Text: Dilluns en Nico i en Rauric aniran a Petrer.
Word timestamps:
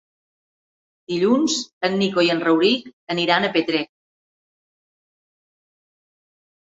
Dilluns 1.13 1.57
en 1.89 1.97
Nico 1.99 2.23
i 2.27 2.31
en 2.35 2.41
Rauric 2.45 2.89
aniran 3.17 3.45
a 3.45 3.53
Petrer. 3.59 3.85